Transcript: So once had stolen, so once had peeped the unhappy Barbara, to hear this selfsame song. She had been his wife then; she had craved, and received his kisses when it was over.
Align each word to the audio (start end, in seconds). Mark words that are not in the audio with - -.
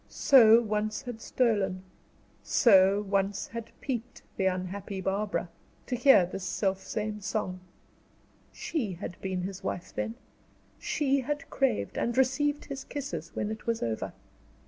So 0.09 0.59
once 0.63 1.03
had 1.03 1.21
stolen, 1.21 1.83
so 2.41 3.03
once 3.03 3.49
had 3.49 3.71
peeped 3.81 4.23
the 4.35 4.47
unhappy 4.47 4.99
Barbara, 4.99 5.47
to 5.85 5.95
hear 5.95 6.25
this 6.25 6.43
selfsame 6.43 7.19
song. 7.21 7.59
She 8.51 8.93
had 8.93 9.15
been 9.21 9.43
his 9.43 9.63
wife 9.63 9.93
then; 9.93 10.15
she 10.79 11.19
had 11.19 11.47
craved, 11.51 11.99
and 11.99 12.17
received 12.17 12.65
his 12.65 12.83
kisses 12.83 13.35
when 13.35 13.51
it 13.51 13.67
was 13.67 13.83
over. 13.83 14.11